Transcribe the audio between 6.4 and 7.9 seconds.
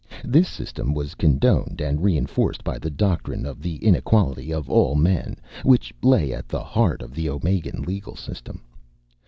the heart of the Omegan